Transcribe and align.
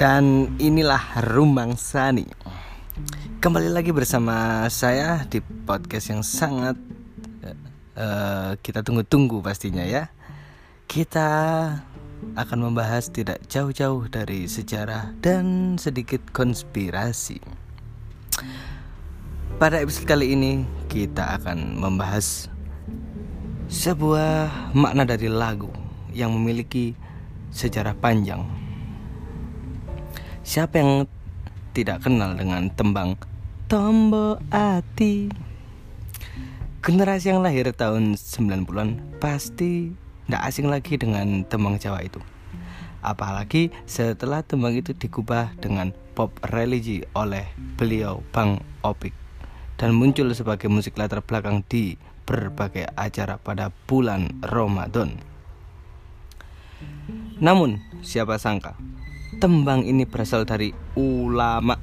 Dan 0.00 0.56
inilah 0.56 1.28
Rumang 1.28 1.76
Sani. 1.76 2.24
Kembali 3.36 3.68
lagi 3.68 3.92
bersama 3.92 4.64
saya 4.72 5.28
di 5.28 5.44
podcast 5.44 6.08
yang 6.08 6.24
sangat 6.24 6.72
uh, 8.00 8.56
kita 8.64 8.80
tunggu-tunggu 8.80 9.44
pastinya 9.44 9.84
ya. 9.84 10.08
Kita 10.88 11.28
akan 12.32 12.58
membahas 12.64 13.12
tidak 13.12 13.44
jauh-jauh 13.52 14.08
dari 14.08 14.48
sejarah 14.48 15.12
dan 15.20 15.76
sedikit 15.76 16.24
konspirasi. 16.32 17.36
Pada 19.60 19.84
episode 19.84 20.08
kali 20.08 20.32
ini 20.32 20.64
kita 20.88 21.36
akan 21.44 21.76
membahas 21.76 22.48
sebuah 23.68 24.72
makna 24.72 25.04
dari 25.04 25.28
lagu 25.28 25.68
yang 26.16 26.32
memiliki 26.32 26.96
sejarah 27.52 27.92
panjang 28.00 28.69
Siapa 30.50 30.82
yang 30.82 31.06
tidak 31.78 32.02
kenal 32.02 32.34
dengan 32.34 32.74
tembang 32.74 33.14
Tombo 33.70 34.34
Ati? 34.50 35.30
Generasi 36.82 37.30
yang 37.30 37.46
lahir 37.46 37.70
tahun 37.70 38.18
90-an 38.18 38.98
pasti 39.22 39.94
tidak 40.26 40.42
asing 40.42 40.66
lagi 40.66 40.98
dengan 40.98 41.46
tembang 41.46 41.78
Jawa 41.78 42.02
itu. 42.02 42.18
Apalagi 42.98 43.70
setelah 43.86 44.42
tembang 44.42 44.74
itu 44.74 44.90
dikubah 44.90 45.54
dengan 45.62 45.94
pop 46.18 46.34
religi 46.50 47.06
oleh 47.14 47.46
beliau 47.78 48.18
Bang 48.34 48.58
Opik 48.82 49.14
dan 49.78 49.94
muncul 49.94 50.34
sebagai 50.34 50.66
musik 50.66 50.98
latar 50.98 51.22
belakang 51.22 51.62
di 51.70 51.94
berbagai 52.26 52.90
acara 52.98 53.38
pada 53.38 53.70
bulan 53.86 54.42
Ramadan. 54.42 55.14
Namun, 57.38 57.78
siapa 58.02 58.34
sangka 58.34 58.74
Tembang 59.40 59.88
ini 59.88 60.04
berasal 60.04 60.44
dari 60.44 60.68
ulama 61.00 61.80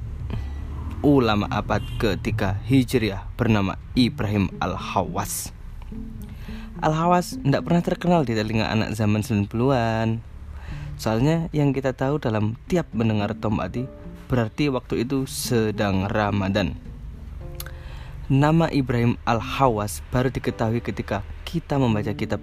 ulama 1.02 1.50
abad 1.50 1.82
ketiga 1.98 2.54
Hijriah 2.62 3.26
bernama 3.34 3.74
Ibrahim 3.98 4.46
Al-Hawas. 4.62 5.50
Al-Hawas 6.78 7.42
tidak 7.42 7.66
pernah 7.66 7.82
terkenal 7.82 8.22
di 8.22 8.38
telinga 8.38 8.70
anak 8.70 8.94
zaman 8.94 9.26
90-an. 9.26 10.22
Soalnya 11.02 11.50
yang 11.50 11.74
kita 11.74 11.98
tahu 11.98 12.22
dalam 12.22 12.54
tiap 12.70 12.94
mendengar 12.94 13.34
tombati 13.34 13.90
berarti 14.30 14.70
waktu 14.70 15.02
itu 15.02 15.26
sedang 15.26 16.06
Ramadan. 16.06 16.78
Nama 18.30 18.70
Ibrahim 18.70 19.18
Al-Hawas 19.26 20.06
baru 20.14 20.30
diketahui 20.30 20.78
ketika 20.78 21.26
kita 21.42 21.74
membaca 21.74 22.14
kitab 22.14 22.38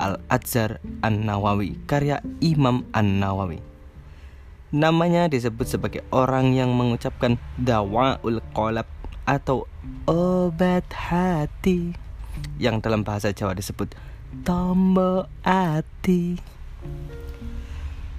Al-Adzhar 0.00 0.80
An-Nawawi 1.04 1.76
karya 1.84 2.24
Imam 2.40 2.88
An-Nawawi. 2.96 3.75
Namanya 4.76 5.24
disebut 5.32 5.64
sebagai 5.64 6.04
orang 6.12 6.52
yang 6.52 6.76
mengucapkan 6.76 7.40
dawaul 7.56 8.44
qalab 8.52 8.84
atau 9.24 9.64
obat 10.04 10.84
hati 10.92 11.96
yang 12.60 12.84
dalam 12.84 13.00
bahasa 13.00 13.32
Jawa 13.32 13.56
disebut 13.56 13.96
tombo 14.44 15.24
hati. 15.40 16.36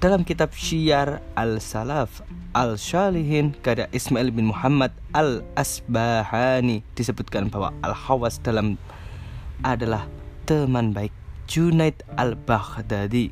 Dalam 0.02 0.26
kitab 0.26 0.50
Syiar 0.58 1.22
Al-Salaf 1.38 2.26
Al-Shalihin 2.58 3.54
karya 3.62 3.86
Ismail 3.94 4.34
bin 4.34 4.50
Muhammad 4.50 4.90
Al-Asbahani 5.14 6.82
disebutkan 6.98 7.54
bahwa 7.54 7.70
Al-Hawas 7.86 8.42
dalam 8.42 8.82
adalah 9.62 10.10
teman 10.50 10.90
baik 10.90 11.14
Junaid 11.46 12.02
Al-Baghdadi. 12.18 13.30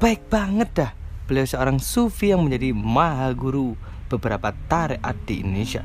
Baik 0.00 0.24
banget 0.32 0.72
dah 0.72 1.03
Beliau 1.24 1.48
seorang 1.48 1.80
sufi 1.80 2.36
yang 2.36 2.44
menjadi 2.44 2.76
maha 2.76 3.32
guru 3.32 3.80
beberapa 4.12 4.52
tarekat 4.68 5.16
di 5.24 5.40
Indonesia. 5.40 5.80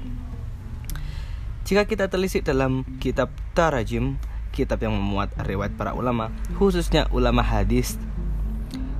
Jika 1.64 1.86
kita 1.86 2.10
telisik 2.12 2.44
dalam 2.44 2.84
kitab 2.98 3.30
Tarajim, 3.54 4.18
kitab 4.52 4.82
yang 4.84 4.98
memuat 4.98 5.32
riwayat 5.46 5.78
para 5.78 5.94
ulama, 5.94 6.34
khususnya 6.58 7.06
ulama 7.14 7.46
hadis, 7.46 7.96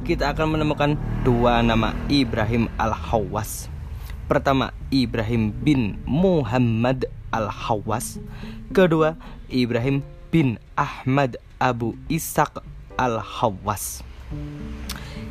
kita 0.08 0.32
akan 0.32 0.56
menemukan 0.56 0.96
dua 1.26 1.60
nama 1.60 1.92
Ibrahim 2.08 2.72
Al-Hawas. 2.80 3.68
Pertama, 4.30 4.72
Ibrahim 4.94 5.50
bin 5.52 5.98
Muhammad 6.06 7.10
Al-Hawas. 7.34 8.22
Kedua, 8.70 9.18
Ibrahim 9.50 10.06
bin 10.30 10.62
Ahmad 10.78 11.42
Abu 11.58 11.98
Ishaq 12.08 12.62
Al-Hawas. 12.96 14.06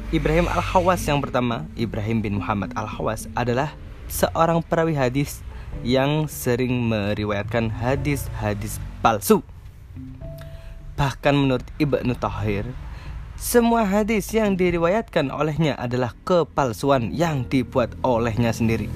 Ibrahim 0.09 0.49
Al-Hawas 0.49 1.05
yang 1.05 1.21
pertama, 1.21 1.69
Ibrahim 1.77 2.25
bin 2.25 2.41
Muhammad 2.41 2.73
Al-Hawas 2.73 3.29
adalah 3.37 3.77
seorang 4.09 4.65
perawi 4.65 4.97
hadis 4.97 5.45
yang 5.85 6.25
sering 6.25 6.89
meriwayatkan 6.89 7.69
hadis-hadis 7.69 8.81
palsu. 9.05 9.45
Bahkan 10.97 11.37
menurut 11.37 11.69
Ibnu 11.77 12.17
Tahir, 12.17 12.65
semua 13.37 13.85
hadis 13.85 14.33
yang 14.33 14.57
diriwayatkan 14.57 15.29
olehnya 15.29 15.77
adalah 15.77 16.17
kepalsuan 16.25 17.13
yang 17.13 17.45
dibuat 17.45 17.93
olehnya 18.01 18.49
sendiri. 18.57 18.89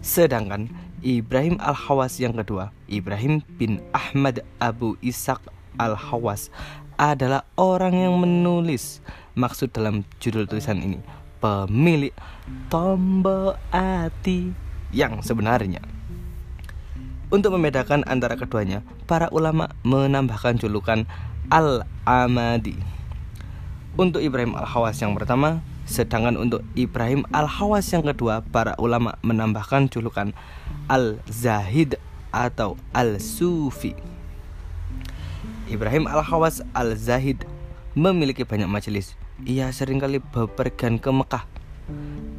Sedangkan 0.00 0.72
Ibrahim 1.04 1.60
Al-Hawas 1.60 2.16
yang 2.16 2.32
kedua, 2.40 2.72
Ibrahim 2.88 3.44
bin 3.60 3.84
Ahmad 3.92 4.40
Abu 4.64 4.96
Ishaq 5.04 5.44
Al-Hawas 5.76 6.48
adalah 6.96 7.44
orang 7.60 7.92
yang 7.92 8.16
menulis 8.16 9.04
maksud 9.36 9.70
dalam 9.70 10.02
judul 10.18 10.48
tulisan 10.48 10.80
ini. 10.80 10.98
Pemilik 11.38 12.10
tombol 12.72 13.54
hati 13.70 14.50
yang 14.90 15.20
sebenarnya. 15.20 15.84
Untuk 17.28 17.52
membedakan 17.52 18.02
antara 18.08 18.34
keduanya 18.34 18.80
para 19.04 19.28
ulama 19.30 19.70
menambahkan 19.84 20.56
julukan 20.56 21.04
Al-Amadi. 21.52 22.80
Untuk 24.00 24.24
Ibrahim 24.24 24.56
Al-Hawas 24.56 24.98
yang 24.98 25.12
pertama 25.14 25.60
sedangkan 25.86 26.34
untuk 26.34 26.66
Ibrahim 26.74 27.22
Al-Hawas 27.30 27.86
yang 27.94 28.02
kedua 28.02 28.42
para 28.42 28.74
ulama 28.82 29.14
menambahkan 29.22 29.86
julukan 29.86 30.34
Al-Zahid 30.90 31.94
atau 32.34 32.74
Al-Sufi. 32.90 33.94
Ibrahim 35.70 36.10
Al-Hawas 36.10 36.62
Al-Zahid 36.74 37.46
memiliki 37.94 38.42
banyak 38.42 38.70
majelis. 38.70 39.18
Ia 39.44 39.68
sering 39.68 40.00
kali 40.00 40.24
bepergian 40.24 40.96
ke 40.96 41.12
Mekah. 41.12 41.44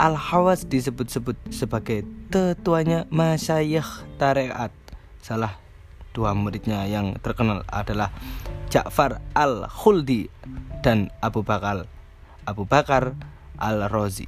Al-Hawas 0.02 0.66
disebut-sebut 0.66 1.38
sebagai 1.54 2.02
tetuanya 2.34 3.06
Masyayikh 3.14 4.18
Tarekat. 4.18 4.74
Salah 5.22 5.62
dua 6.18 6.34
muridnya 6.34 6.90
yang 6.90 7.14
terkenal 7.22 7.62
adalah 7.70 8.10
Ja'far 8.74 9.22
Al-Khuldi 9.38 10.26
dan 10.82 11.14
Abu 11.22 11.46
Bakar 11.46 11.86
Abu 12.50 12.66
Bakar 12.66 13.14
Al-Rozi. 13.62 14.26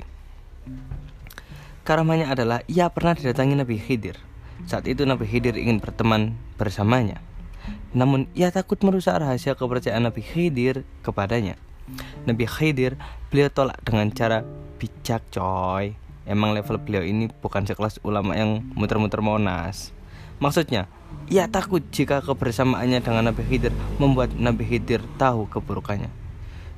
Karamanya 1.82 2.30
adalah 2.38 2.62
ia 2.70 2.86
pernah 2.94 3.18
didatangi 3.18 3.58
Nabi 3.58 3.82
Khidir. 3.82 4.22
Saat 4.70 4.86
itu 4.86 5.10
Nabi 5.10 5.26
Khidir 5.26 5.58
ingin 5.58 5.82
berteman 5.82 6.38
bersamanya. 6.54 7.18
Namun 7.98 8.30
ia 8.38 8.54
takut 8.54 8.78
merusak 8.86 9.18
rahasia 9.18 9.58
kepercayaan 9.58 10.06
Nabi 10.06 10.22
Khidir 10.22 10.86
kepadanya. 11.02 11.58
Nabi 12.26 12.46
Khidir 12.46 12.98
beliau 13.30 13.50
tolak 13.50 13.80
dengan 13.86 14.10
cara 14.14 14.46
bijak 14.78 15.24
coy. 15.34 15.96
Emang 16.30 16.54
level 16.54 16.78
beliau 16.78 17.02
ini 17.02 17.30
bukan 17.42 17.66
sekelas 17.66 17.98
ulama 18.06 18.38
yang 18.38 18.62
muter-muter 18.78 19.18
monas. 19.20 19.90
Maksudnya, 20.38 20.86
ia 21.28 21.50
takut 21.50 21.82
jika 21.90 22.22
kebersamaannya 22.22 23.02
dengan 23.02 23.34
Nabi 23.34 23.44
Khidir 23.44 23.74
membuat 23.98 24.32
Nabi 24.38 24.64
Khidir 24.64 25.02
tahu 25.18 25.50
keburukannya. 25.50 26.14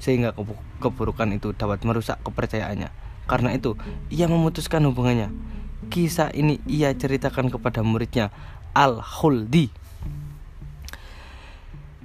Sehingga 0.01 0.33
keburukan 0.79 1.29
itu 1.35 1.53
dapat 1.53 1.83
merusak 1.83 2.17
kepercayaannya. 2.25 2.89
Karena 3.27 3.53
itu, 3.53 3.77
ia 4.09 4.25
memutuskan 4.25 4.81
hubungannya. 4.87 5.29
Kisah 5.91 6.31
ini 6.31 6.63
ia 6.65 6.95
ceritakan 6.95 7.51
kepada 7.51 7.83
muridnya 7.83 8.31
Al-Khuldi 8.71 9.81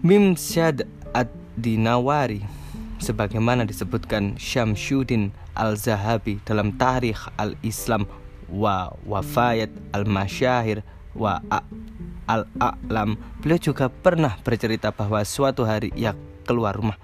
Mimsyad 0.03 0.85
ad-Dinawari 1.17 2.45
sebagaimana 3.07 3.63
disebutkan 3.63 4.35
Syamsuddin 4.35 5.31
al-Zahabi 5.55 6.43
dalam 6.43 6.75
Tarikh 6.75 7.31
al-Islam 7.39 8.11
wa 8.51 8.91
Wafayat 9.07 9.71
al-Masyahir 9.95 10.83
wa 11.15 11.39
al-A'lam 12.27 13.15
beliau 13.39 13.63
juga 13.63 13.87
pernah 13.87 14.35
bercerita 14.43 14.91
bahwa 14.91 15.23
suatu 15.23 15.63
hari 15.63 15.95
ia 15.95 16.19
keluar 16.43 16.75
rumah 16.75 16.99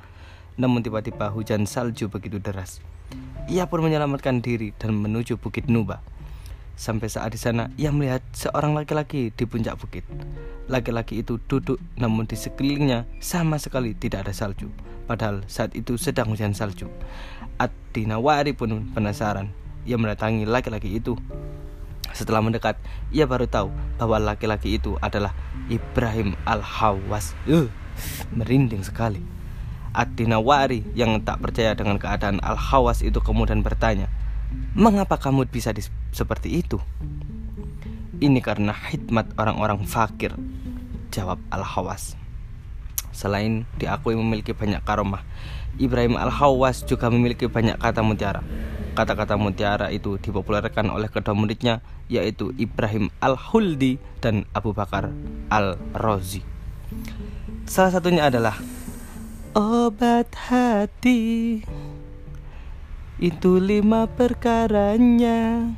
namun 0.58 0.82
tiba-tiba 0.82 1.30
hujan 1.30 1.70
salju 1.70 2.10
begitu 2.10 2.42
deras 2.42 2.82
ia 3.46 3.70
pun 3.70 3.86
menyelamatkan 3.86 4.42
diri 4.42 4.74
dan 4.74 4.98
menuju 4.98 5.38
Bukit 5.38 5.70
Nuba 5.70 6.02
Sampai 6.72 7.12
saat 7.12 7.30
di 7.30 7.38
sana, 7.38 7.68
ia 7.76 7.92
melihat 7.92 8.24
seorang 8.32 8.72
laki-laki 8.72 9.28
di 9.30 9.44
puncak 9.44 9.76
bukit. 9.76 10.02
Laki-laki 10.72 11.20
itu 11.20 11.36
duduk, 11.44 11.76
namun 12.00 12.24
di 12.24 12.34
sekelilingnya 12.34 13.04
sama 13.20 13.60
sekali 13.60 13.92
tidak 13.92 14.26
ada 14.26 14.32
salju. 14.32 14.72
Padahal 15.12 15.44
saat 15.44 15.76
itu 15.76 16.00
sedang 16.00 16.32
hujan 16.32 16.56
salju. 16.56 16.88
Ad-Dinawari 17.60 18.56
pun 18.56 18.88
penasaran. 18.96 19.52
ia 19.84 20.00
mendatangi 20.00 20.48
laki-laki 20.48 20.96
itu. 20.96 21.20
Setelah 22.16 22.40
mendekat, 22.40 22.80
ia 23.12 23.28
baru 23.28 23.44
tahu 23.44 23.68
bahwa 24.00 24.32
laki-laki 24.32 24.80
itu 24.80 24.96
adalah 25.04 25.36
Ibrahim 25.68 26.32
Al-Hawas. 26.48 27.36
Uh, 27.44 27.68
merinding 28.32 28.80
sekali. 28.80 29.20
Ad-Dinawari 29.92 30.96
yang 30.96 31.20
tak 31.20 31.44
percaya 31.44 31.76
dengan 31.76 32.00
keadaan 32.00 32.40
Al-Hawas 32.40 33.04
itu 33.04 33.20
kemudian 33.20 33.60
bertanya, 33.60 34.08
"Mengapa 34.72 35.20
kamu 35.20 35.44
bisa 35.44 35.76
seperti 36.08 36.64
itu?" 36.64 36.80
Ini 38.16 38.40
karena 38.40 38.72
hikmat 38.72 39.36
orang-orang 39.36 39.84
fakir, 39.84 40.32
jawab 41.12 41.36
Al-Hawas. 41.52 42.21
Selain 43.12 43.68
diakui 43.76 44.16
memiliki 44.16 44.56
banyak 44.56 44.80
karomah, 44.82 45.22
Ibrahim 45.76 46.16
Al-Hawas 46.16 46.84
juga 46.84 47.12
memiliki 47.12 47.48
banyak 47.48 47.76
kata 47.76 48.00
mutiara. 48.04 48.40
Kata-kata 48.92 49.40
mutiara 49.40 49.88
itu 49.88 50.20
dipopulerkan 50.20 50.92
oleh 50.92 51.08
kedua 51.08 51.32
muridnya 51.32 51.80
yaitu 52.12 52.52
Ibrahim 52.60 53.08
Al-Huldi 53.24 53.96
dan 54.20 54.44
Abu 54.52 54.76
Bakar 54.76 55.08
Al-Razi. 55.48 56.44
Salah 57.64 57.92
satunya 57.94 58.28
adalah 58.28 58.60
Obat 59.56 60.32
hati 60.48 61.60
Itu 63.16 63.60
lima 63.60 64.08
perkaranya 64.08 65.72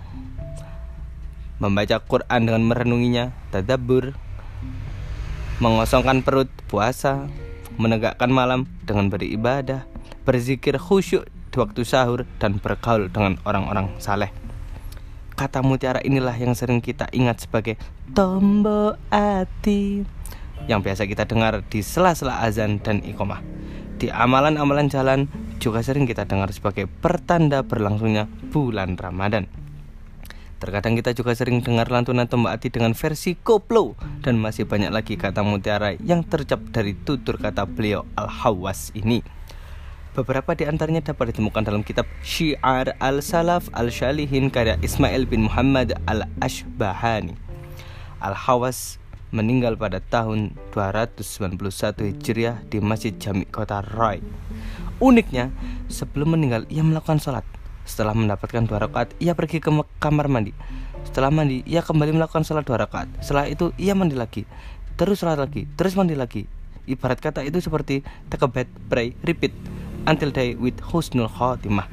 Membaca 1.63 2.03
Quran 2.03 2.51
dengan 2.51 2.63
merenunginya 2.67 3.25
Tadabur 3.55 4.15
mengosongkan 5.63 6.27
perut, 6.27 6.51
puasa, 6.67 7.31
menegakkan 7.79 8.31
malam 8.31 8.67
dengan 8.83 9.11
beribadah, 9.11 9.87
berzikir 10.27 10.79
khusyuk 10.79 11.27
di 11.55 11.57
waktu 11.63 11.87
sahur 11.87 12.27
dan 12.43 12.59
bergaul 12.59 13.07
dengan 13.07 13.39
orang-orang 13.47 13.91
saleh. 14.03 14.31
Kata 15.35 15.67
mutiara 15.67 15.99
inilah 16.03 16.35
yang 16.39 16.55
sering 16.55 16.79
kita 16.79 17.11
ingat 17.11 17.43
sebagai 17.43 17.75
tombo 18.15 18.95
ati 19.11 20.07
yang 20.71 20.79
biasa 20.79 21.11
kita 21.11 21.27
dengar 21.27 21.67
di 21.67 21.83
sela-sela 21.83 22.39
azan 22.43 22.79
dan 22.79 23.03
iqomah. 23.03 23.43
Di 23.99 24.11
amalan-amalan 24.11 24.91
jalan 24.91 25.27
juga 25.59 25.83
sering 25.83 26.07
kita 26.07 26.27
dengar 26.27 26.51
sebagai 26.51 26.87
pertanda 26.87 27.63
berlangsungnya 27.63 28.31
bulan 28.51 28.95
Ramadan. 28.99 29.64
Terkadang 30.65 30.97
kita 30.97 31.13
juga 31.13 31.37
sering 31.37 31.61
dengar 31.61 31.93
lantunan 31.93 32.25
tombak 32.25 32.57
hati 32.57 32.73
dengan 32.73 32.97
versi 32.97 33.37
koplo 33.37 33.93
dan 34.25 34.41
masih 34.41 34.65
banyak 34.65 34.89
lagi 34.89 35.21
kata 35.21 35.45
mutiara 35.45 35.93
yang 36.01 36.25
tercap 36.25 36.57
dari 36.73 36.97
tutur 36.97 37.37
kata 37.37 37.69
beliau 37.69 38.09
Al-Hawas 38.17 38.89
ini. 38.97 39.21
Beberapa 40.17 40.57
di 40.57 40.65
antaranya 40.65 41.05
dapat 41.05 41.37
ditemukan 41.37 41.69
dalam 41.69 41.85
kitab 41.85 42.09
Syiar 42.25 42.97
Al-Salaf 42.97 43.69
Al-Shalihin 43.77 44.49
karya 44.49 44.81
Ismail 44.81 45.29
bin 45.29 45.53
Muhammad 45.53 46.01
Al-Ashbahani. 46.09 47.37
Al-Hawas 48.25 48.97
meninggal 49.37 49.77
pada 49.77 50.01
tahun 50.01 50.57
291 50.73 51.61
Hijriah 52.09 52.65
di 52.73 52.81
Masjid 52.81 53.13
Jami 53.13 53.45
Kota 53.53 53.85
Roy. 53.85 54.25
Uniknya, 54.97 55.53
sebelum 55.93 56.41
meninggal 56.41 56.65
ia 56.73 56.81
melakukan 56.81 57.21
sholat 57.21 57.45
setelah 57.85 58.17
mendapatkan 58.17 58.65
dua 58.65 58.85
rakaat, 58.85 59.13
ia 59.21 59.37
pergi 59.37 59.61
ke 59.61 59.71
kamar 60.01 60.27
mandi. 60.29 60.57
Setelah 61.05 61.29
mandi, 61.29 61.61
ia 61.69 61.85
kembali 61.85 62.17
melakukan 62.17 62.43
sholat 62.43 62.65
dua 62.65 62.85
rakaat. 62.85 63.09
Setelah 63.21 63.47
itu, 63.47 63.71
ia 63.77 63.93
mandi 63.93 64.17
lagi, 64.17 64.49
terus 64.97 65.21
sholat 65.21 65.37
lagi, 65.37 65.69
terus 65.77 65.93
mandi 65.95 66.17
lagi. 66.17 66.49
Ibarat 66.85 67.21
kata 67.21 67.41
itu 67.45 67.61
seperti 67.65 68.05
take 68.29 68.45
a 68.45 68.49
bath, 68.49 68.69
pray, 68.93 69.17
repeat 69.25 69.53
until 70.05 70.29
die 70.29 70.57
with 70.57 70.77
husnul 70.85 71.29
khotimah. 71.29 71.89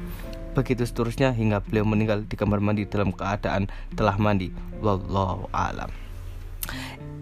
Begitu 0.52 0.84
seterusnya 0.84 1.32
hingga 1.32 1.64
beliau 1.64 1.88
meninggal 1.88 2.28
di 2.28 2.36
kamar 2.36 2.60
mandi 2.60 2.84
dalam 2.84 3.08
keadaan 3.08 3.72
telah 3.96 4.20
mandi. 4.20 4.52
Wallahu 4.84 5.48
alam. 5.48 5.88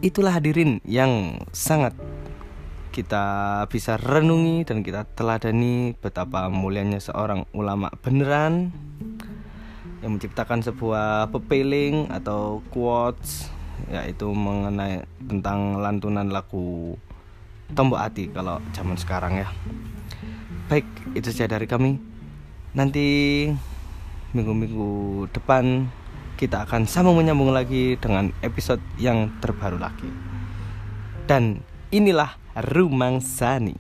Itulah 0.03 0.35
hadirin 0.35 0.83
yang 0.83 1.39
sangat 1.55 1.95
kita 2.91 3.25
bisa 3.71 3.95
renungi 3.97 4.67
dan 4.67 4.83
kita 4.83 5.07
teladani 5.15 5.95
betapa 5.95 6.51
mulianya 6.51 6.99
seorang 6.99 7.47
ulama 7.55 7.89
beneran 8.03 8.75
yang 10.03 10.19
menciptakan 10.19 10.61
sebuah 10.67 11.31
pepeling 11.31 12.11
atau 12.11 12.61
quotes 12.75 13.47
yaitu 13.89 14.29
mengenai 14.29 15.07
tentang 15.25 15.81
lantunan 15.81 16.29
lagu 16.29 16.99
Tombok 17.71 18.03
Hati 18.03 18.27
kalau 18.35 18.59
zaman 18.75 18.99
sekarang 18.99 19.47
ya. 19.47 19.49
Baik, 20.67 20.87
itu 21.15 21.31
saja 21.31 21.55
dari 21.55 21.71
kami. 21.71 22.03
Nanti 22.75 23.47
minggu-minggu 24.35 25.27
depan 25.31 25.87
kita 26.35 26.67
akan 26.67 26.91
sambung 26.91 27.23
menyambung 27.23 27.55
lagi 27.55 27.95
dengan 27.99 28.35
episode 28.43 28.83
yang 28.99 29.31
terbaru 29.39 29.79
lagi. 29.79 30.11
Dan 31.31 31.63
inilah 31.91 32.39
Rumang 32.55 33.19
Sani. 33.23 33.75